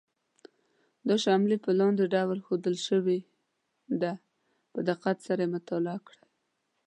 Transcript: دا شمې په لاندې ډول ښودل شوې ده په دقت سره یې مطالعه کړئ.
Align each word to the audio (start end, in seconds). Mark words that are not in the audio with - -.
دا 1.07 1.15
شمې 1.23 1.57
په 1.65 1.71
لاندې 1.79 2.03
ډول 2.13 2.39
ښودل 2.47 2.75
شوې 2.87 3.19
ده 4.01 4.13
په 4.71 4.79
دقت 4.89 5.17
سره 5.27 5.39
یې 5.45 5.53
مطالعه 5.55 5.99
کړئ. 6.07 6.23